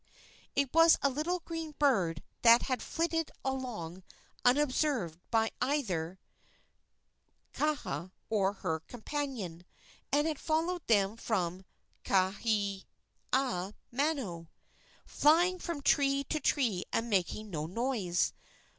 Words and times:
It 0.55 0.73
was 0.73 0.97
a 1.03 1.11
little 1.11 1.41
green 1.41 1.73
bird 1.77 2.23
that 2.41 2.63
had 2.63 2.81
flitted 2.81 3.29
along 3.45 4.01
unobserved 4.43 5.19
either 5.61 6.17
by 6.17 6.17
Kaha 7.53 8.11
or 8.27 8.53
her 8.53 8.79
companion, 8.79 9.63
and 10.11 10.25
had 10.25 10.39
followed 10.39 10.87
them 10.87 11.17
from 11.17 11.65
Kahaiamano, 12.03 14.47
flying 15.05 15.59
from 15.59 15.81
tree 15.83 16.23
to 16.23 16.39
tree 16.39 16.83
and 16.91 17.07
making 17.07 17.51
no 17.51 17.67
noise. 17.67 18.33